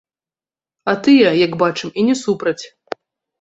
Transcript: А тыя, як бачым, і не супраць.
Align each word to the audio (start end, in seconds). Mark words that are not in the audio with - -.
А 0.93 0.95
тыя, 1.07 1.29
як 1.45 1.53
бачым, 1.65 1.93
і 1.99 2.07
не 2.09 2.15
супраць. 2.23 2.57